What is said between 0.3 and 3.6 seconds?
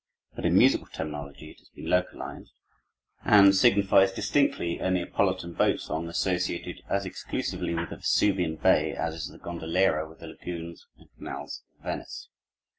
But in musical terminology it has been localized and